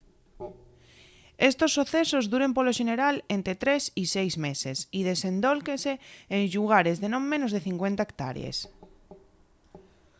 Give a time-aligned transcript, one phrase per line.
[1.49, 5.91] estos socesos duren polo xeneral ente tres y seis meses y desendólquense
[6.35, 8.57] en llugares de non menos de 50 hectárees